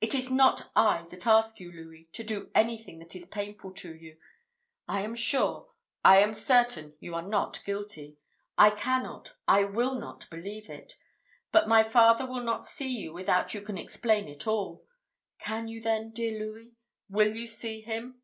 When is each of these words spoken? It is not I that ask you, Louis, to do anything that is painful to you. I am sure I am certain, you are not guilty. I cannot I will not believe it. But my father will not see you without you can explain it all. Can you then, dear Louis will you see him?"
It 0.00 0.14
is 0.14 0.30
not 0.30 0.70
I 0.74 1.04
that 1.10 1.26
ask 1.26 1.60
you, 1.60 1.70
Louis, 1.70 2.08
to 2.14 2.24
do 2.24 2.50
anything 2.54 2.98
that 3.00 3.14
is 3.14 3.26
painful 3.26 3.74
to 3.74 3.94
you. 3.94 4.16
I 4.88 5.02
am 5.02 5.14
sure 5.14 5.68
I 6.02 6.16
am 6.22 6.32
certain, 6.32 6.94
you 6.98 7.14
are 7.14 7.20
not 7.20 7.62
guilty. 7.66 8.16
I 8.56 8.70
cannot 8.70 9.34
I 9.46 9.64
will 9.64 9.94
not 9.96 10.30
believe 10.30 10.70
it. 10.70 10.94
But 11.52 11.68
my 11.68 11.86
father 11.86 12.24
will 12.24 12.40
not 12.42 12.64
see 12.66 12.88
you 12.88 13.12
without 13.12 13.52
you 13.52 13.60
can 13.60 13.76
explain 13.76 14.28
it 14.28 14.46
all. 14.46 14.86
Can 15.38 15.68
you 15.68 15.82
then, 15.82 16.10
dear 16.12 16.38
Louis 16.40 16.72
will 17.10 17.36
you 17.36 17.46
see 17.46 17.82
him?" 17.82 18.22